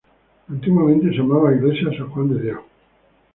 Antiguamente 0.49 1.09
se 1.09 1.17
llamaba 1.17 1.53
Iglesia 1.53 1.95
San 1.95 2.09
Juan 2.09 2.33
de 2.33 2.41
Dios. 2.41 2.61